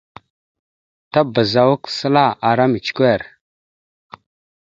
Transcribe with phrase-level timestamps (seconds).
[1.11, 3.21] Tabaz awak səla ara micəkœr.